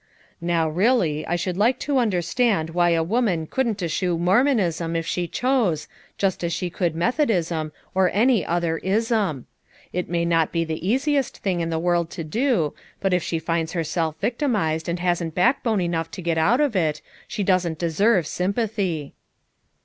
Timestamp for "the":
10.65-10.83, 11.69-11.77